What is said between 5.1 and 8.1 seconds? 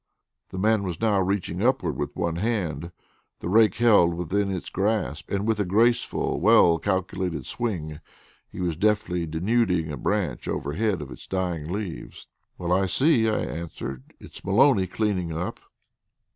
and with a graceful, well calculated swing